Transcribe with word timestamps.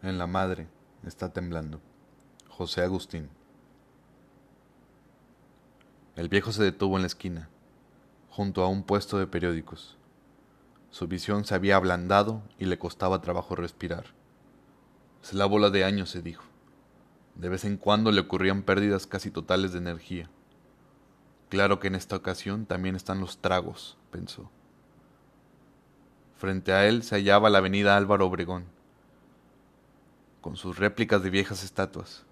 En 0.00 0.16
la 0.16 0.28
madre 0.28 0.68
está 1.04 1.32
temblando. 1.32 1.80
José 2.48 2.82
Agustín. 2.82 3.30
El 6.14 6.28
viejo 6.28 6.52
se 6.52 6.62
detuvo 6.62 6.94
en 6.94 7.02
la 7.02 7.08
esquina, 7.08 7.48
junto 8.30 8.62
a 8.62 8.68
un 8.68 8.84
puesto 8.84 9.18
de 9.18 9.26
periódicos. 9.26 9.98
Su 10.90 11.08
visión 11.08 11.44
se 11.44 11.56
había 11.56 11.74
ablandado 11.74 12.42
y 12.60 12.66
le 12.66 12.78
costaba 12.78 13.20
trabajo 13.20 13.56
respirar. 13.56 14.04
Es 15.20 15.34
la 15.34 15.46
bola 15.46 15.68
de 15.70 15.82
años, 15.82 16.10
se 16.10 16.22
dijo. 16.22 16.44
De 17.34 17.48
vez 17.48 17.64
en 17.64 17.76
cuando 17.76 18.12
le 18.12 18.20
ocurrían 18.20 18.62
pérdidas 18.62 19.08
casi 19.08 19.32
totales 19.32 19.72
de 19.72 19.78
energía. 19.78 20.30
Claro 21.48 21.80
que 21.80 21.88
en 21.88 21.96
esta 21.96 22.14
ocasión 22.14 22.66
también 22.66 22.94
están 22.94 23.18
los 23.18 23.38
tragos, 23.38 23.98
pensó. 24.12 24.48
Frente 26.36 26.72
a 26.72 26.86
él 26.86 27.02
se 27.02 27.16
hallaba 27.16 27.50
la 27.50 27.58
avenida 27.58 27.96
Álvaro 27.96 28.26
Obregón, 28.26 28.77
con 30.40 30.56
sus 30.56 30.78
réplicas 30.78 31.22
de 31.22 31.30
viejas 31.30 31.64
estatuas. 31.64 32.24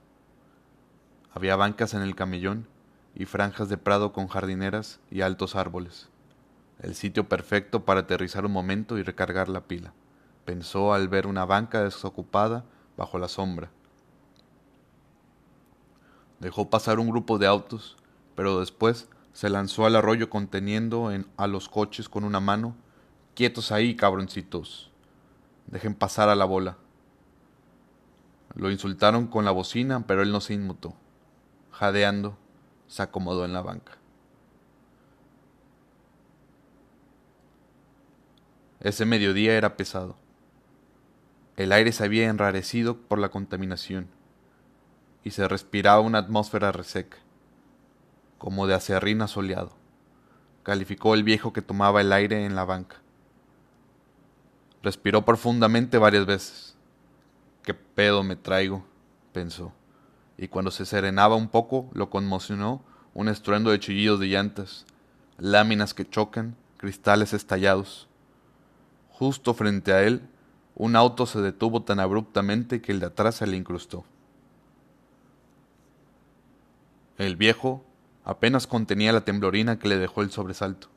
Había 1.33 1.57
bancas 1.57 1.95
en 1.95 2.03
el 2.03 2.15
camellón 2.15 2.67
y 3.15 3.25
franjas 3.25 3.69
de 3.69 3.77
prado 3.77 4.13
con 4.13 4.29
jardineras 4.29 5.01
y 5.11 5.23
altos 5.23 5.57
árboles. 5.57 6.09
El 6.81 6.95
sitio 6.95 7.29
perfecto 7.29 7.85
para 7.85 8.01
aterrizar 8.01 8.45
un 8.45 8.53
momento 8.53 8.99
y 8.99 9.03
recargar 9.03 9.49
la 9.49 9.63
pila, 9.63 9.93
pensó 10.45 10.93
al 10.93 11.09
ver 11.09 11.27
una 11.27 11.45
banca 11.45 11.83
desocupada 11.83 12.65
bajo 12.97 13.19
la 13.19 13.29
sombra. 13.29 13.71
Dejó 16.41 16.69
pasar 16.69 16.99
un 16.99 17.09
grupo 17.09 17.39
de 17.39 17.47
autos, 17.47 17.97
pero 18.35 18.61
después 18.61 19.09
se 19.33 19.49
lanzó 19.49 19.87
al 19.87 19.97
arroyo 19.97 20.29
conteniendo 20.29 21.11
en, 21.11 21.27
a 21.37 21.47
los 21.47 21.69
coches 21.69 22.09
con 22.09 22.25
una 22.25 22.41
mano. 22.41 22.77
Quietos 23.35 23.73
ahí, 23.73 23.97
cabroncitos. 23.97 24.91
Dejen 25.67 25.95
pasar 25.95 26.29
a 26.29 26.35
la 26.35 26.45
bola. 26.45 26.77
Lo 28.57 28.71
insultaron 28.71 29.27
con 29.27 29.45
la 29.45 29.51
bocina, 29.51 30.07
pero 30.07 30.23
él 30.23 30.33
no 30.33 30.41
se 30.41 30.55
inmutó. 30.55 30.95
Jadeando, 31.71 32.39
se 32.89 33.03
acomodó 33.03 33.45
en 33.45 33.53
la 33.53 33.61
banca. 33.61 33.93
Ese 38.81 39.05
mediodía 39.05 39.55
era 39.57 39.77
pesado. 39.77 40.17
El 41.57 41.73
aire 41.73 41.93
se 41.93 42.05
había 42.05 42.29
enrarecido 42.29 42.97
por 42.97 43.19
la 43.19 43.31
contaminación 43.31 44.09
y 45.23 45.33
se 45.33 45.49
respiraba 45.49 46.01
una 46.01 46.19
atmósfera 46.19 46.73
reseca, 46.73 47.19
como 48.39 48.67
de 48.67 48.75
acerrín 48.75 49.27
soleado. 49.29 49.73
Calificó 50.63 51.15
el 51.15 51.25
viejo 51.25 51.53
que 51.53 51.63
tomaba 51.63 52.01
el 52.01 52.13
aire 52.13 52.45
en 52.45 52.55
la 52.55 52.65
banca. 52.65 52.97
Respiró 54.83 55.25
profundamente 55.25 55.99
varias 55.99 56.27
veces. 56.27 56.76
¿Qué 57.67 57.75
pedo 57.75 58.23
me 58.23 58.37
traigo? 58.37 58.87
pensó 59.35 59.75
y 60.39 60.49
cuando 60.49 60.71
se 60.71 60.87
serenaba 60.87 61.37
un 61.37 61.49
poco 61.49 61.89
lo 61.93 62.11
conmocionó 62.11 62.83
un 63.15 63.29
estruendo 63.29 63.71
de 63.71 63.81
chillidos 63.81 64.21
de 64.21 64.27
llantas, 64.27 64.85
láminas 65.39 65.95
que 65.95 66.09
chocan, 66.09 66.55
cristales 66.77 67.33
estallados. 67.33 68.09
Justo 69.11 69.55
frente 69.55 69.95
a 69.95 70.03
él, 70.03 70.21
un 70.75 70.97
auto 70.97 71.25
se 71.25 71.41
detuvo 71.41 71.83
tan 71.83 71.99
abruptamente 71.99 72.83
que 72.83 72.93
el 72.93 73.01
de 73.01 73.07
atrás 73.07 73.37
se 73.37 73.47
le 73.47 73.57
incrustó. 73.57 74.05
El 77.17 77.37
viejo 77.37 77.83
apenas 78.23 78.67
contenía 78.67 79.15
la 79.15 79.25
temblorina 79.25 79.79
que 79.79 79.89
le 79.89 79.97
dejó 79.97 80.21
el 80.21 80.31
sobresalto. 80.31 80.89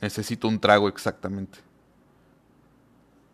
Necesito 0.00 0.48
un 0.48 0.58
trago 0.58 0.88
exactamente. 0.88 1.60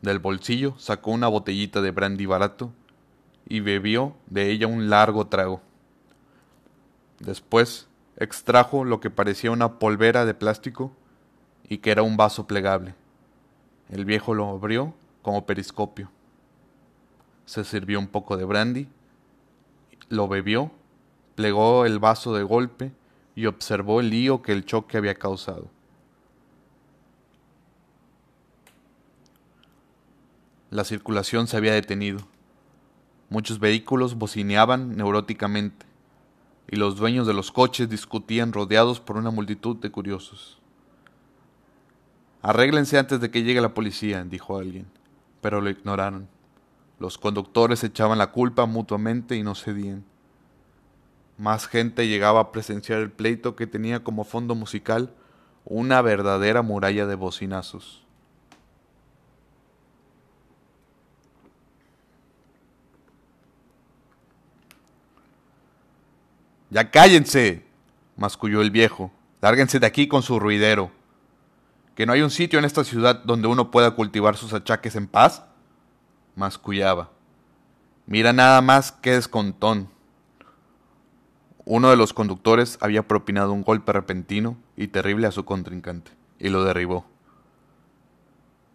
Del 0.02 0.18
bolsillo 0.18 0.74
sacó 0.78 1.10
una 1.10 1.28
botellita 1.28 1.80
de 1.82 1.90
brandy 1.90 2.26
barato 2.26 2.72
y 3.46 3.60
bebió 3.60 4.16
de 4.26 4.50
ella 4.50 4.66
un 4.66 4.88
largo 4.88 5.26
trago. 5.26 5.60
Después 7.18 7.88
extrajo 8.16 8.84
lo 8.84 9.00
que 9.00 9.10
parecía 9.10 9.50
una 9.50 9.78
polvera 9.78 10.24
de 10.24 10.34
plástico 10.34 10.92
y 11.68 11.78
que 11.78 11.90
era 11.90 12.02
un 12.02 12.16
vaso 12.16 12.46
plegable. 12.46 12.94
El 13.90 14.04
viejo 14.04 14.34
lo 14.34 14.48
abrió 14.48 14.94
como 15.22 15.44
periscopio. 15.46 16.10
Se 17.44 17.64
sirvió 17.64 17.98
un 17.98 18.06
poco 18.06 18.36
de 18.36 18.44
brandy, 18.44 18.88
lo 20.08 20.28
bebió, 20.28 20.70
plegó 21.34 21.84
el 21.84 21.98
vaso 21.98 22.34
de 22.34 22.42
golpe 22.42 22.92
y 23.34 23.46
observó 23.46 24.00
el 24.00 24.10
lío 24.10 24.42
que 24.42 24.52
el 24.52 24.64
choque 24.64 24.96
había 24.96 25.14
causado. 25.14 25.68
La 30.70 30.84
circulación 30.84 31.48
se 31.48 31.56
había 31.56 31.74
detenido. 31.74 32.20
Muchos 33.28 33.58
vehículos 33.58 34.14
bocineaban 34.14 34.96
neuróticamente, 34.96 35.84
y 36.68 36.76
los 36.76 36.96
dueños 36.96 37.26
de 37.26 37.34
los 37.34 37.50
coches 37.50 37.88
discutían 37.88 38.52
rodeados 38.52 39.00
por 39.00 39.16
una 39.16 39.32
multitud 39.32 39.76
de 39.78 39.90
curiosos. 39.90 40.60
Arréglense 42.40 42.98
antes 42.98 43.20
de 43.20 43.32
que 43.32 43.42
llegue 43.42 43.60
la 43.60 43.74
policía, 43.74 44.22
dijo 44.22 44.58
alguien, 44.58 44.86
pero 45.40 45.60
lo 45.60 45.70
ignoraron. 45.70 46.28
Los 47.00 47.18
conductores 47.18 47.82
echaban 47.82 48.18
la 48.18 48.30
culpa 48.30 48.66
mutuamente 48.66 49.34
y 49.34 49.42
no 49.42 49.56
cedían. 49.56 50.04
Más 51.36 51.66
gente 51.66 52.06
llegaba 52.06 52.38
a 52.38 52.52
presenciar 52.52 53.00
el 53.00 53.10
pleito 53.10 53.56
que 53.56 53.66
tenía 53.66 54.04
como 54.04 54.22
fondo 54.22 54.54
musical 54.54 55.12
una 55.64 56.00
verdadera 56.00 56.62
muralla 56.62 57.06
de 57.06 57.16
bocinazos. 57.16 58.04
Ya 66.70 66.88
cállense, 66.92 67.64
masculló 68.16 68.62
el 68.62 68.70
viejo. 68.70 69.10
Lárguense 69.40 69.80
de 69.80 69.86
aquí 69.86 70.06
con 70.06 70.22
su 70.22 70.38
ruidero. 70.38 70.92
¿Que 71.96 72.06
no 72.06 72.12
hay 72.12 72.22
un 72.22 72.30
sitio 72.30 72.60
en 72.60 72.64
esta 72.64 72.84
ciudad 72.84 73.24
donde 73.24 73.48
uno 73.48 73.72
pueda 73.72 73.90
cultivar 73.90 74.36
sus 74.36 74.52
achaques 74.52 74.94
en 74.94 75.08
paz? 75.08 75.42
mascullaba. 76.36 77.10
Mira 78.06 78.32
nada 78.32 78.60
más 78.60 78.92
que 78.92 79.12
descontón. 79.12 79.88
Uno 81.64 81.90
de 81.90 81.96
los 81.96 82.14
conductores 82.14 82.78
había 82.80 83.06
propinado 83.06 83.52
un 83.52 83.62
golpe 83.62 83.92
repentino 83.92 84.56
y 84.76 84.88
terrible 84.88 85.26
a 85.26 85.32
su 85.32 85.44
contrincante, 85.44 86.12
y 86.38 86.48
lo 86.48 86.64
derribó. 86.64 87.04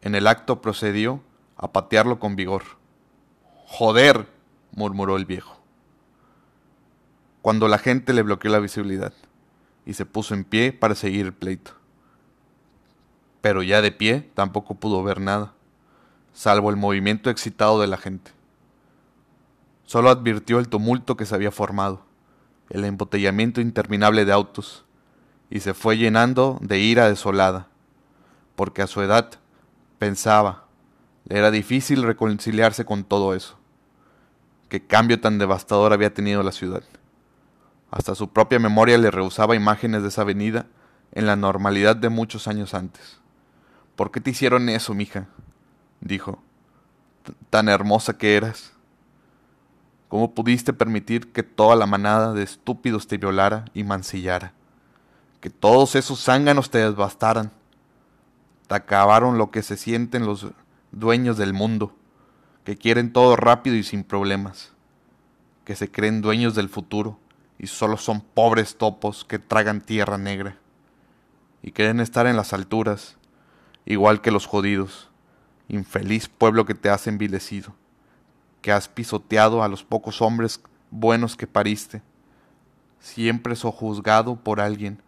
En 0.02 0.16
el 0.16 0.28
acto 0.28 0.62
procedió 0.62 1.22
a 1.56 1.72
patearlo 1.72 2.20
con 2.20 2.36
vigor. 2.36 2.64
Joder, 3.66 4.28
murmuró 4.72 5.16
el 5.16 5.26
viejo 5.26 5.65
cuando 7.46 7.68
la 7.68 7.78
gente 7.78 8.12
le 8.12 8.24
bloqueó 8.24 8.50
la 8.50 8.58
visibilidad 8.58 9.14
y 9.86 9.94
se 9.94 10.08
puso 10.08 10.34
en 10.34 10.46
pie 10.46 10.74
para 10.74 10.96
seguir 10.96 11.28
el 11.28 11.32
pleito. 11.32 11.74
Pero 13.42 13.62
ya 13.62 13.84
de 13.84 13.92
pie 13.92 14.32
tampoco 14.34 14.74
pudo 14.74 15.04
ver 15.04 15.22
nada, 15.22 15.54
salvo 16.34 16.72
el 16.72 16.76
movimiento 16.76 17.30
excitado 17.30 17.80
de 17.80 17.86
la 17.86 17.98
gente. 17.98 18.32
Solo 19.84 20.10
advirtió 20.10 20.58
el 20.58 20.70
tumulto 20.70 21.16
que 21.16 21.28
se 21.28 21.36
había 21.36 21.52
formado, 21.52 22.02
el 22.72 22.84
embotellamiento 22.84 23.62
interminable 23.62 24.26
de 24.26 24.32
autos, 24.32 24.84
y 25.52 25.60
se 25.60 25.76
fue 25.76 26.00
llenando 26.00 26.58
de 26.62 26.80
ira 26.80 27.08
desolada, 27.10 27.68
porque 28.56 28.82
a 28.82 28.88
su 28.88 29.04
edad 29.04 29.30
pensaba, 30.00 30.66
le 31.26 31.38
era 31.38 31.52
difícil 31.52 32.02
reconciliarse 32.02 32.86
con 32.86 33.04
todo 33.04 33.36
eso. 33.36 33.56
Qué 34.68 34.84
cambio 34.84 35.22
tan 35.22 35.38
devastador 35.38 35.94
había 35.94 36.12
tenido 36.12 36.42
la 36.42 36.52
ciudad. 36.52 36.82
Hasta 37.96 38.14
su 38.14 38.28
propia 38.28 38.60
memoria 38.60 38.98
le 38.98 39.10
rehusaba 39.10 39.56
imágenes 39.56 40.02
de 40.02 40.10
esa 40.10 40.24
avenida 40.24 40.68
en 41.14 41.26
la 41.26 41.38
normalidad 41.38 41.96
de 41.96 42.10
muchos 42.10 42.50
años 42.50 42.74
antes. 42.74 43.22
¿Por 43.96 44.12
qué 44.12 44.20
te 44.20 44.32
hicieron 44.32 44.68
eso, 44.68 44.94
mija? 44.94 45.30
dijo. 46.02 46.44
Tan 47.50 47.70
hermosa 47.70 48.18
que 48.18 48.36
eras. 48.36 48.74
¿Cómo 50.10 50.36
pudiste 50.36 50.74
permitir 50.74 51.32
que 51.32 51.42
toda 51.42 51.78
la 51.78 51.86
manada 51.86 52.34
de 52.34 52.44
estúpidos 52.44 53.08
te 53.08 53.18
violara 53.18 53.64
y 53.74 53.86
mancillara? 53.86 54.52
Que 55.40 55.50
todos 55.50 55.96
esos 55.96 56.22
zánganos 56.22 56.70
te 56.70 56.80
desbastaran. 56.80 57.50
Te 58.68 58.76
acabaron 58.76 59.38
lo 59.38 59.52
que 59.52 59.64
se 59.64 59.78
sienten 59.78 60.26
los 60.26 60.48
dueños 60.92 61.38
del 61.38 61.54
mundo, 61.54 61.96
que 62.66 62.76
quieren 62.76 63.14
todo 63.14 63.38
rápido 63.38 63.78
y 63.78 63.84
sin 63.84 64.04
problemas, 64.04 64.74
que 65.64 65.78
se 65.78 65.90
creen 65.90 66.22
dueños 66.22 66.56
del 66.56 66.68
futuro 66.68 67.20
y 67.58 67.68
solo 67.68 67.98
son 67.98 68.22
pobres 68.22 68.78
topos 68.78 69.26
que 69.26 69.40
tragan 69.40 69.82
tierra 69.82 70.18
negra 70.18 70.58
y 71.62 71.72
quieren 71.72 72.00
estar 72.00 72.28
en 72.28 72.36
las 72.36 72.54
alturas, 72.54 73.18
igual 73.86 74.22
que 74.22 74.32
los 74.32 74.46
jodidos, 74.46 75.10
infeliz 75.68 76.28
pueblo 76.28 76.66
que 76.66 76.76
te 76.76 76.90
has 76.90 77.08
envilecido, 77.08 77.74
que 78.62 78.72
has 78.72 78.88
pisoteado 78.88 79.64
a 79.64 79.68
los 79.68 79.84
pocos 79.84 80.22
hombres 80.22 80.62
buenos 80.92 81.36
que 81.36 81.48
pariste, 81.48 82.02
siempre 83.00 83.56
sojuzgado 83.56 84.36
por 84.36 84.60
alguien, 84.60 85.02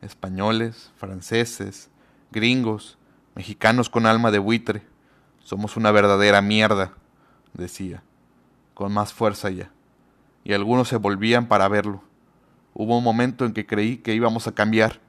españoles, 0.00 0.90
franceses, 0.96 1.88
gringos, 2.30 2.98
mexicanos 3.34 3.88
con 3.88 4.06
alma 4.06 4.30
de 4.30 4.38
buitre, 4.38 4.82
somos 5.40 5.76
una 5.76 5.90
verdadera 5.90 6.42
mierda, 6.42 6.92
decía, 7.54 8.02
con 8.74 8.92
más 8.92 9.12
fuerza 9.12 9.50
ya, 9.50 9.70
y 10.44 10.52
algunos 10.52 10.88
se 10.88 10.96
volvían 10.96 11.46
para 11.46 11.68
verlo. 11.68 12.02
Hubo 12.74 12.98
un 12.98 13.04
momento 13.04 13.44
en 13.44 13.52
que 13.52 13.66
creí 13.66 13.98
que 13.98 14.14
íbamos 14.14 14.46
a 14.46 14.52
cambiar, 14.52 15.00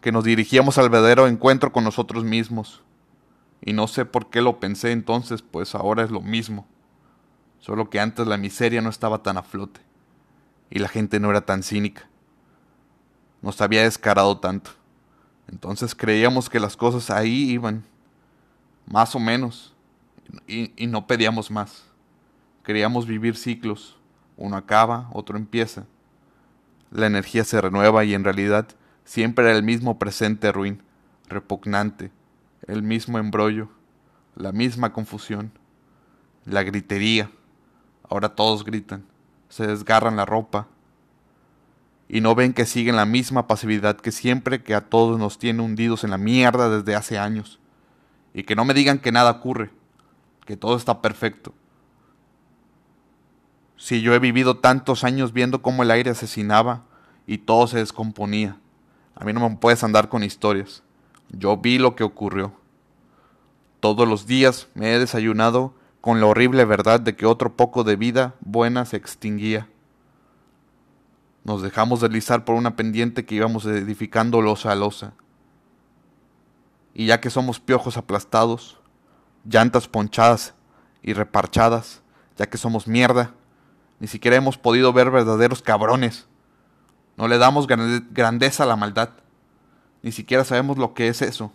que 0.00 0.12
nos 0.12 0.24
dirigíamos 0.24 0.78
al 0.78 0.88
verdadero 0.88 1.26
encuentro 1.26 1.72
con 1.72 1.84
nosotros 1.84 2.24
mismos. 2.24 2.82
Y 3.62 3.74
no 3.74 3.86
sé 3.86 4.04
por 4.06 4.30
qué 4.30 4.40
lo 4.40 4.58
pensé 4.58 4.92
entonces, 4.92 5.42
pues 5.42 5.74
ahora 5.74 6.02
es 6.02 6.10
lo 6.10 6.20
mismo. 6.20 6.66
Solo 7.58 7.90
que 7.90 8.00
antes 8.00 8.26
la 8.26 8.38
miseria 8.38 8.80
no 8.80 8.88
estaba 8.88 9.22
tan 9.22 9.36
a 9.36 9.42
flote. 9.42 9.80
Y 10.70 10.78
la 10.78 10.88
gente 10.88 11.20
no 11.20 11.30
era 11.30 11.42
tan 11.42 11.62
cínica. 11.62 12.08
Nos 13.42 13.60
había 13.60 13.82
descarado 13.82 14.38
tanto. 14.38 14.70
Entonces 15.48 15.94
creíamos 15.94 16.48
que 16.48 16.60
las 16.60 16.76
cosas 16.76 17.10
ahí 17.10 17.50
iban. 17.50 17.84
Más 18.86 19.14
o 19.14 19.20
menos. 19.20 19.74
Y, 20.46 20.86
no 20.86 21.06
pedíamos 21.06 21.50
más. 21.50 21.84
Queríamos 22.64 23.06
vivir 23.06 23.36
ciclos. 23.36 23.96
Uno 24.40 24.56
acaba, 24.56 25.10
otro 25.12 25.36
empieza. 25.36 25.84
La 26.90 27.06
energía 27.06 27.44
se 27.44 27.60
renueva 27.60 28.04
y 28.04 28.14
en 28.14 28.24
realidad 28.24 28.66
siempre 29.04 29.44
era 29.44 29.56
el 29.56 29.62
mismo 29.62 29.98
presente 29.98 30.50
ruin, 30.50 30.82
repugnante, 31.28 32.10
el 32.66 32.82
mismo 32.82 33.18
embrollo, 33.18 33.68
la 34.34 34.50
misma 34.50 34.94
confusión, 34.94 35.52
la 36.46 36.62
gritería. 36.62 37.30
Ahora 38.08 38.30
todos 38.30 38.64
gritan, 38.64 39.04
se 39.50 39.66
desgarran 39.66 40.16
la 40.16 40.24
ropa 40.24 40.68
y 42.08 42.22
no 42.22 42.34
ven 42.34 42.54
que 42.54 42.64
siguen 42.64 42.96
la 42.96 43.04
misma 43.04 43.46
pasividad 43.46 43.98
que 43.98 44.10
siempre 44.10 44.62
que 44.62 44.74
a 44.74 44.88
todos 44.88 45.18
nos 45.18 45.38
tiene 45.38 45.62
hundidos 45.62 46.02
en 46.02 46.10
la 46.10 46.18
mierda 46.18 46.70
desde 46.70 46.94
hace 46.94 47.18
años. 47.18 47.60
Y 48.32 48.44
que 48.44 48.56
no 48.56 48.64
me 48.64 48.72
digan 48.72 49.00
que 49.00 49.12
nada 49.12 49.32
ocurre, 49.32 49.70
que 50.46 50.56
todo 50.56 50.78
está 50.78 51.02
perfecto. 51.02 51.52
Si 53.80 54.02
yo 54.02 54.12
he 54.12 54.18
vivido 54.18 54.58
tantos 54.58 55.04
años 55.04 55.32
viendo 55.32 55.62
cómo 55.62 55.82
el 55.82 55.90
aire 55.90 56.10
asesinaba 56.10 56.82
y 57.26 57.38
todo 57.38 57.66
se 57.66 57.78
descomponía, 57.78 58.58
a 59.14 59.24
mí 59.24 59.32
no 59.32 59.48
me 59.48 59.56
puedes 59.56 59.82
andar 59.82 60.10
con 60.10 60.22
historias. 60.22 60.82
Yo 61.30 61.56
vi 61.56 61.78
lo 61.78 61.96
que 61.96 62.04
ocurrió. 62.04 62.52
Todos 63.80 64.06
los 64.06 64.26
días 64.26 64.68
me 64.74 64.92
he 64.92 64.98
desayunado 64.98 65.72
con 66.02 66.20
la 66.20 66.26
horrible 66.26 66.66
verdad 66.66 67.00
de 67.00 67.16
que 67.16 67.24
otro 67.24 67.56
poco 67.56 67.82
de 67.82 67.96
vida 67.96 68.34
buena 68.40 68.84
se 68.84 68.98
extinguía. 68.98 69.66
Nos 71.44 71.62
dejamos 71.62 72.02
deslizar 72.02 72.44
por 72.44 72.56
una 72.56 72.76
pendiente 72.76 73.24
que 73.24 73.36
íbamos 73.36 73.64
edificando 73.64 74.42
losa 74.42 74.72
a 74.72 74.74
losa. 74.74 75.14
Y 76.92 77.06
ya 77.06 77.18
que 77.22 77.30
somos 77.30 77.60
piojos 77.60 77.96
aplastados, 77.96 78.78
llantas 79.46 79.88
ponchadas 79.88 80.52
y 81.02 81.14
reparchadas, 81.14 82.02
ya 82.36 82.44
que 82.44 82.58
somos 82.58 82.86
mierda, 82.86 83.32
ni 84.00 84.08
siquiera 84.08 84.36
hemos 84.38 84.56
podido 84.56 84.92
ver 84.94 85.10
verdaderos 85.10 85.60
cabrones. 85.60 86.26
No 87.16 87.28
le 87.28 87.36
damos 87.36 87.66
grandeza 87.66 88.64
a 88.64 88.66
la 88.66 88.76
maldad. 88.76 89.10
Ni 90.02 90.10
siquiera 90.10 90.42
sabemos 90.42 90.78
lo 90.78 90.94
que 90.94 91.08
es 91.08 91.20
eso. 91.20 91.52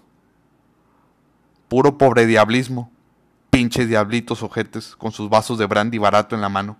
Puro 1.68 1.97
pobre 1.97 2.27
diablismo. 2.27 2.92
Pinches 3.50 3.89
diablitos 3.89 4.44
ojetes 4.44 4.95
con 4.95 5.12
sus 5.12 5.27
vasos 5.27 5.57
de 5.57 5.65
brandy 5.65 5.97
barato 5.97 6.36
en 6.36 6.42
la 6.42 6.50
mano, 6.50 6.77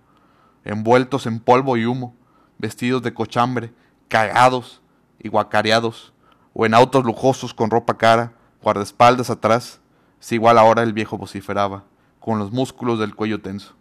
envueltos 0.66 1.26
en 1.26 1.40
polvo 1.40 1.78
y 1.78 1.86
humo, 1.86 2.14
vestidos 2.58 3.02
de 3.02 3.14
cochambre, 3.14 3.74
cagados 4.10 4.82
y 5.18 5.30
guacareados, 5.30 6.12
o 6.54 6.66
en 6.66 6.74
autos 6.74 7.06
lujosos 7.06 7.54
con 7.54 7.70
ropa 7.70 7.98
cara, 7.98 8.34
guardaespaldas 8.62 9.30
atrás, 9.30 9.80
si 10.20 10.36
igual 10.36 10.58
ahora 10.58 10.84
el 10.84 10.92
viejo 10.92 11.18
vociferaba, 11.18 11.86
con 12.20 12.40
los 12.40 12.52
músculos 12.52 13.00
del 13.00 13.16
cuello 13.16 13.40
tenso 13.40 13.74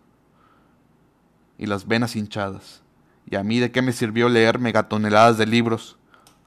y 1.59 1.67
las 1.67 1.87
venas 1.87 2.17
hinchadas. 2.17 2.83
¿Y 3.31 3.37
a 3.37 3.43
mí 3.43 3.59
de 3.59 3.71
qué 3.71 3.83
me 3.83 3.93
sirvió 3.93 4.29
leer 4.29 4.59
megatoneladas 4.59 5.39
de 5.39 5.47
libros, 5.47 5.97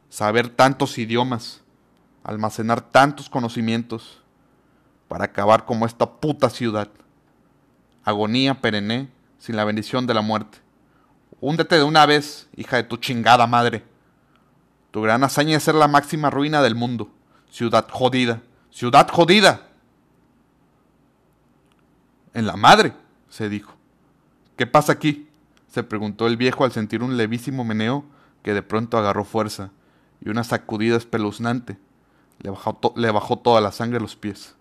saber 0.10 0.50
tantos 0.50 0.98
idiomas, 0.98 1.62
almacenar 2.24 2.82
tantos 2.82 3.30
conocimientos, 3.30 4.22
para 5.08 5.26
acabar 5.26 5.66
como 5.66 5.86
esta 5.86 6.10
puta 6.10 6.50
ciudad? 6.50 6.90
Agonía 8.04 8.62
perenne 8.62 9.10
sin 9.40 9.56
la 9.56 9.66
bendición 9.66 10.08
de 10.08 10.14
la 10.14 10.22
muerte. 10.22 10.60
Húndete 11.40 11.76
de 11.76 11.84
una 11.84 12.06
vez, 12.06 12.48
hija 12.56 12.78
de 12.78 12.84
tu 12.84 12.98
chingada 12.98 13.48
madre. 13.48 13.84
Tu 14.92 15.02
gran 15.02 15.24
hazaña 15.24 15.58
es 15.58 15.64
ser 15.64 15.76
la 15.76 15.88
máxima 15.88 16.30
ruina 16.30 16.62
del 16.62 16.76
mundo. 16.76 17.12
Ciudad 17.52 17.88
jodida. 17.90 18.42
Ciudad 18.72 19.08
jodida. 19.10 19.68
En 22.34 22.46
la 22.48 22.56
madre, 22.56 22.94
se 23.30 23.50
dijo. 23.50 23.77
¿Qué 24.58 24.66
pasa 24.66 24.92
aquí? 24.92 25.30
se 25.68 25.84
preguntó 25.84 26.26
el 26.26 26.36
viejo 26.36 26.64
al 26.64 26.72
sentir 26.72 27.04
un 27.04 27.16
levísimo 27.16 27.64
meneo 27.64 28.06
que 28.42 28.56
de 28.56 28.64
pronto 28.64 28.98
agarró 28.98 29.24
fuerza 29.24 29.70
y 30.20 30.30
una 30.30 30.44
sacudida 30.44 30.98
espeluznante. 30.98 31.78
Le 32.40 32.50
bajó, 32.50 32.80
le 32.96 33.12
bajó 33.12 33.38
toda 33.38 33.62
la 33.62 33.72
sangre 33.72 33.98
a 33.98 34.02
los 34.02 34.16
pies. 34.16 34.56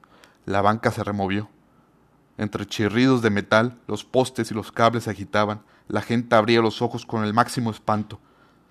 La 0.45 0.61
banca 0.61 0.91
se 0.91 1.03
removió. 1.03 1.49
Entre 2.37 2.67
chirridos 2.67 3.23
de 3.23 3.31
metal, 3.31 3.79
los 3.87 4.05
postes 4.05 4.51
y 4.51 4.55
los 4.55 4.71
cables 4.71 5.05
se 5.05 5.11
agitaban. 5.11 5.63
La 5.89 6.03
gente 6.03 6.37
abría 6.37 6.61
los 6.61 6.83
ojos 6.83 7.07
con 7.07 7.25
el 7.25 7.33
máximo 7.33 7.71
espanto. 7.71 8.21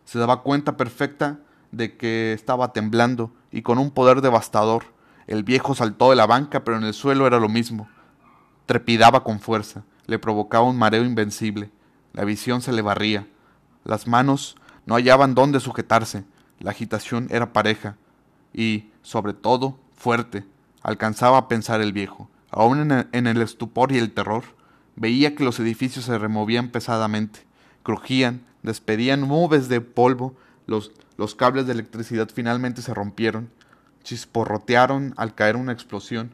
Se 0.04 0.20
daba 0.20 0.44
cuenta 0.44 0.78
perfecta 0.78 1.40
de 1.72 1.98
que 1.98 2.34
estaba 2.34 2.72
temblando 2.72 3.34
y 3.52 3.64
con 3.64 3.80
un 3.80 3.90
poder 3.90 4.22
devastador. 4.22 4.84
El 5.26 5.44
viejo 5.44 5.74
saltó 5.74 6.12
de 6.12 6.18
la 6.18 6.28
banca, 6.28 6.64
pero 6.64 6.78
en 6.78 6.84
el 6.84 6.94
suelo 6.94 7.26
era 7.26 7.40
lo 7.40 7.50
mismo. 7.50 7.90
Trepidaba 8.68 9.24
con 9.24 9.40
fuerza 9.40 9.86
le 10.08 10.20
provocaba 10.20 10.66
un 10.66 10.78
mareo 10.78 11.04
invencible. 11.04 11.72
La 12.14 12.26
visión 12.26 12.62
se 12.62 12.72
le 12.72 12.82
barría. 12.82 13.28
Las 13.84 14.08
manos 14.08 14.56
no 14.86 14.96
hallaban 14.96 15.36
dónde 15.36 15.60
sujetarse. 15.60 16.24
La 16.60 16.72
agitación 16.72 17.28
era 17.30 17.54
pareja 17.54 17.98
y, 18.54 18.92
sobre 19.02 19.34
todo, 19.34 19.78
fuerte. 19.96 20.46
Alcanzaba 20.82 21.38
a 21.38 21.48
pensar 21.48 21.82
el 21.82 21.94
viejo. 21.94 22.30
Aún 22.50 22.92
en 23.12 23.28
el, 23.28 23.42
estupor 23.42 23.92
y 23.92 23.98
el 23.98 24.14
terror, 24.14 24.44
veía 24.96 25.36
que 25.36 25.44
los 25.44 25.60
edificios 25.60 26.06
se 26.06 26.18
removían 26.18 26.70
pesadamente, 26.70 27.42
crujían, 27.84 28.46
despedían 28.64 29.28
nubes 29.28 29.68
de 29.68 29.82
polvo, 29.82 30.36
los, 30.66 30.94
los 31.18 31.36
cables 31.36 31.66
de 31.66 31.74
electricidad 31.74 32.30
finalmente 32.34 32.82
se 32.82 32.94
rompieron, 32.94 33.50
chisporrotearon 34.04 35.14
al 35.18 35.36
caer 35.36 35.58
una 35.58 35.74
explosión, 35.74 36.34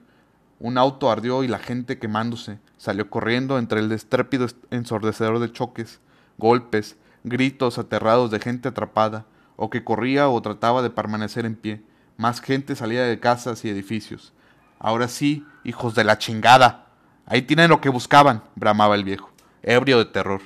un 0.62 0.78
auto 0.78 1.10
ardió 1.10 1.44
y 1.44 1.48
la 1.48 1.58
gente 1.58 1.98
quemándose 1.98 2.60
salió 2.78 3.10
corriendo 3.10 3.58
entre 3.58 3.80
el 3.80 3.90
destrépido 3.90 4.46
ensordecedor 4.70 5.40
de 5.40 5.52
choques, 5.52 6.00
golpes, 6.38 6.98
gritos 7.24 7.80
aterrados 7.80 8.30
de 8.30 8.40
gente 8.40 8.70
atrapada, 8.70 9.26
o 9.56 9.72
que 9.72 9.84
corría 9.84 10.30
o 10.30 10.40
trataba 10.42 10.84
de 10.84 10.92
permanecer 10.92 11.46
en 11.48 11.56
pie. 11.56 11.82
Más 12.16 12.42
gente 12.42 12.76
salía 12.76 13.04
de 13.04 13.20
casas 13.20 13.66
y 13.66 13.70
edificios. 13.70 14.34
Ahora 14.78 15.08
sí, 15.08 15.46
hijos 15.64 15.96
de 15.96 16.04
la 16.04 16.20
chingada. 16.20 16.90
Ahí 17.26 17.42
tienen 17.42 17.70
lo 17.70 17.82
que 17.82 17.90
buscaban, 17.90 18.44
bramaba 18.56 18.94
el 18.94 19.04
viejo, 19.04 19.32
ebrio 19.64 19.98
de 19.98 20.06
terror. 20.06 20.42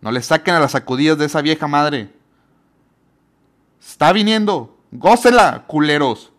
No 0.00 0.12
le 0.12 0.22
saquen 0.22 0.54
a 0.54 0.60
las 0.60 0.72
sacudidas 0.72 1.18
de 1.18 1.24
esa 1.26 1.42
vieja 1.42 1.66
madre. 1.66 2.12
Está 3.80 4.12
viniendo. 4.12 4.78
Gócela, 4.92 5.64
culeros. 5.66 6.32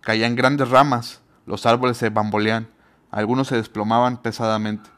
Caían 0.00 0.34
grandes 0.34 0.68
ramas, 0.68 1.20
los 1.46 1.64
árboles 1.66 1.96
se 1.96 2.10
bambolean, 2.10 2.68
algunos 3.10 3.48
se 3.48 3.56
desplomaban 3.56 4.20
pesadamente, 4.20 4.90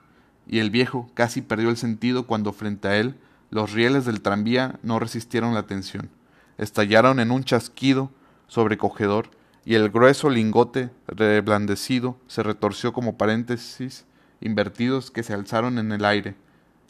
y 0.46 0.58
el 0.58 0.70
viejo 0.70 1.10
casi 1.14 1.42
perdió 1.42 1.68
el 1.70 1.76
sentido 1.76 2.26
cuando 2.26 2.52
frente 2.52 2.88
a 2.88 2.96
él 2.96 3.16
los 3.50 3.72
rieles 3.72 4.04
del 4.04 4.20
tranvía 4.20 4.78
no 4.82 4.98
resistieron 4.98 5.54
la 5.54 5.66
tensión. 5.66 6.10
Estallaron 6.56 7.20
en 7.20 7.30
un 7.30 7.44
chasquido 7.44 8.10
sobrecogedor 8.46 9.30
y 9.64 9.74
el 9.74 9.90
grueso 9.90 10.30
lingote 10.30 10.90
reblandecido 11.06 12.16
se 12.26 12.42
retorció 12.42 12.92
como 12.92 13.16
paréntesis 13.16 14.06
invertidos 14.40 15.10
que 15.10 15.22
se 15.22 15.34
alzaron 15.34 15.78
en 15.78 15.92
el 15.92 16.04
aire. 16.04 16.36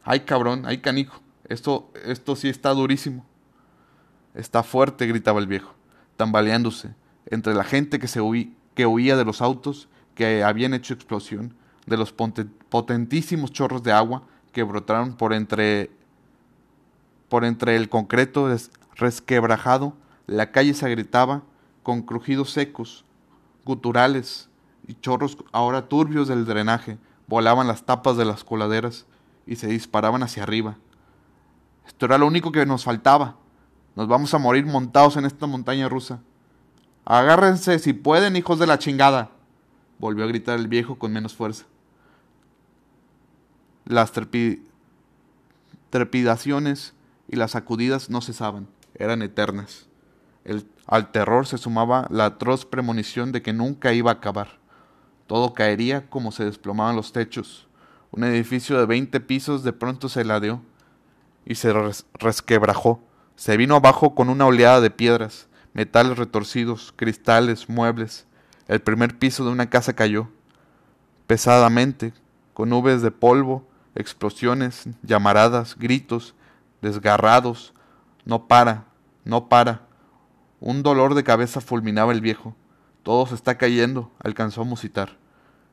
¡Ay, 0.04 0.20
cabrón! 0.20 0.62
¡Ay, 0.64 0.78
canijo! 0.78 1.20
Esto, 1.48 1.90
esto 2.04 2.36
sí 2.36 2.48
está 2.48 2.70
durísimo. 2.70 3.26
Está 4.34 4.62
fuerte, 4.62 5.06
gritaba 5.06 5.40
el 5.40 5.46
viejo, 5.46 5.74
tambaleándose, 6.16 6.94
entre 7.26 7.54
la 7.54 7.64
gente 7.64 7.98
que 7.98 8.08
se 8.08 8.20
que 8.78 8.86
huía 8.86 9.16
de 9.16 9.24
los 9.24 9.42
autos 9.42 9.88
que 10.14 10.44
habían 10.44 10.72
hecho 10.72 10.94
explosión, 10.94 11.52
de 11.86 11.96
los 11.96 12.12
potentísimos 12.12 13.50
chorros 13.50 13.82
de 13.82 13.90
agua 13.90 14.22
que 14.52 14.62
brotaron 14.62 15.16
por 15.16 15.32
entre, 15.32 15.90
por 17.28 17.44
entre 17.44 17.74
el 17.74 17.88
concreto 17.88 18.48
resquebrajado, 18.94 19.94
la 20.28 20.52
calle 20.52 20.74
se 20.74 20.86
agrietaba 20.86 21.42
con 21.82 22.02
crujidos 22.02 22.52
secos, 22.52 23.04
guturales 23.64 24.48
y 24.86 24.94
chorros 24.94 25.38
ahora 25.50 25.88
turbios 25.88 26.28
del 26.28 26.44
drenaje, 26.44 26.98
volaban 27.26 27.66
las 27.66 27.84
tapas 27.84 28.16
de 28.16 28.26
las 28.26 28.44
coladeras 28.44 29.06
y 29.44 29.56
se 29.56 29.66
disparaban 29.66 30.22
hacia 30.22 30.44
arriba. 30.44 30.76
Esto 31.84 32.06
era 32.06 32.16
lo 32.16 32.28
único 32.28 32.52
que 32.52 32.64
nos 32.64 32.84
faltaba. 32.84 33.34
Nos 33.96 34.06
vamos 34.06 34.32
a 34.34 34.38
morir 34.38 34.66
montados 34.66 35.16
en 35.16 35.24
esta 35.24 35.48
montaña 35.48 35.88
rusa. 35.88 36.20
Agárrense 37.10 37.78
si 37.78 37.94
pueden, 37.94 38.36
hijos 38.36 38.58
de 38.58 38.66
la 38.66 38.78
chingada, 38.78 39.30
volvió 39.98 40.24
a 40.24 40.26
gritar 40.26 40.58
el 40.58 40.68
viejo 40.68 40.98
con 40.98 41.10
menos 41.10 41.34
fuerza. 41.34 41.64
Las 43.86 44.12
trepidaciones 45.88 46.92
y 47.26 47.36
las 47.36 47.52
sacudidas 47.52 48.10
no 48.10 48.20
cesaban, 48.20 48.68
eran 48.94 49.22
eternas. 49.22 49.88
al 50.86 51.10
terror 51.10 51.46
se 51.46 51.56
sumaba 51.56 52.06
la 52.10 52.26
atroz 52.26 52.66
premonición 52.66 53.32
de 53.32 53.40
que 53.40 53.54
nunca 53.54 53.94
iba 53.94 54.10
a 54.10 54.14
acabar. 54.16 54.58
Todo 55.26 55.54
caería 55.54 56.10
como 56.10 56.30
se 56.30 56.44
desplomaban 56.44 56.94
los 56.94 57.14
techos. 57.14 57.68
Un 58.10 58.24
edificio 58.24 58.78
de 58.78 58.84
veinte 58.84 59.20
pisos 59.20 59.64
de 59.64 59.72
pronto 59.72 60.10
se 60.10 60.26
ladeó 60.26 60.60
y 61.46 61.54
se 61.54 61.72
resquebrajó. 62.18 63.00
Se 63.34 63.56
vino 63.56 63.76
abajo 63.76 64.14
con 64.14 64.28
una 64.28 64.44
oleada 64.44 64.82
de 64.82 64.90
piedras, 64.90 65.48
metales 65.78 66.18
retorcidos, 66.18 66.92
cristales, 66.96 67.68
muebles. 67.68 68.26
El 68.66 68.80
primer 68.80 69.16
piso 69.16 69.44
de 69.44 69.52
una 69.52 69.70
casa 69.70 69.92
cayó, 69.92 70.26
pesadamente, 71.28 72.12
con 72.52 72.70
nubes 72.70 73.00
de 73.00 73.12
polvo, 73.12 73.64
explosiones, 73.94 74.88
llamaradas, 75.04 75.76
gritos, 75.78 76.34
desgarrados. 76.82 77.74
No 78.24 78.48
para, 78.48 78.86
no 79.24 79.48
para. 79.48 79.82
Un 80.58 80.82
dolor 80.82 81.14
de 81.14 81.22
cabeza 81.22 81.60
fulminaba 81.60 82.10
el 82.10 82.22
viejo. 82.22 82.56
Todo 83.04 83.28
se 83.28 83.36
está 83.36 83.56
cayendo, 83.56 84.10
alcanzó 84.18 84.62
a 84.62 84.64
musitar. 84.64 85.16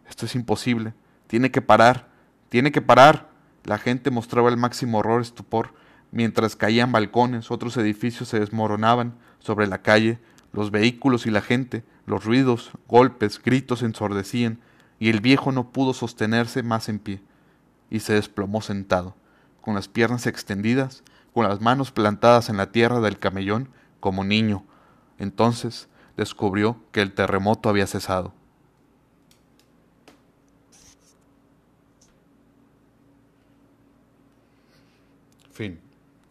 Esto 0.08 0.28
es 0.28 0.36
imposible. 0.36 0.94
Tiene 1.26 1.50
que 1.50 1.64
parar. 1.64 2.10
Tiene 2.50 2.72
que 2.72 2.84
parar. 2.84 3.32
La 3.64 3.80
gente 3.80 4.12
mostraba 4.12 4.50
el 4.50 4.58
máximo 4.58 5.00
horror, 5.00 5.24
estupor. 5.24 5.74
Mientras 6.12 6.56
caían 6.56 6.92
balcones, 6.92 7.50
otros 7.50 7.76
edificios 7.78 8.30
se 8.30 8.40
desmoronaban 8.40 9.16
sobre 9.46 9.68
la 9.68 9.84
calle, 9.84 10.18
los 10.54 10.72
vehículos 10.72 11.28
y 11.28 11.30
la 11.30 11.42
gente, 11.42 11.84
los 12.08 12.26
ruidos, 12.26 12.72
golpes, 12.88 13.40
gritos 13.40 13.84
ensordecían, 13.84 14.60
y 14.98 15.10
el 15.10 15.22
viejo 15.22 15.52
no 15.52 15.70
pudo 15.70 15.94
sostenerse 15.94 16.64
más 16.64 16.90
en 16.90 16.98
pie, 16.98 17.22
y 17.92 18.00
se 18.00 18.14
desplomó 18.14 18.64
sentado, 18.64 19.16
con 19.62 19.76
las 19.76 19.88
piernas 19.88 20.26
extendidas, 20.26 21.04
con 21.32 21.48
las 21.48 21.62
manos 21.62 21.92
plantadas 21.92 22.50
en 22.50 22.58
la 22.58 22.72
tierra 22.72 23.02
del 23.02 23.20
camellón, 23.20 23.70
como 24.00 24.24
niño. 24.24 24.66
Entonces 25.20 25.90
descubrió 26.18 26.78
que 26.92 27.02
el 27.02 27.14
terremoto 27.14 27.70
había 27.70 27.86
cesado. 27.86 28.34
Fin. 35.52 35.85